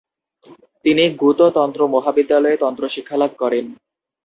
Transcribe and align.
তিনি 0.85 1.03
গ্যুতো 1.19 1.45
তন্ত্র 1.57 1.81
মহাবিদ্যালয়ে 1.87 2.61
তন্ত্র 2.63 2.83
শিক্ষালাভ 2.95 3.31
করেন। 3.39 3.65